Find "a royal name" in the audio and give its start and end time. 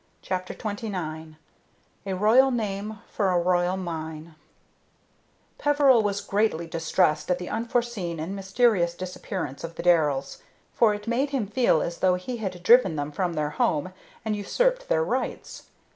2.07-2.99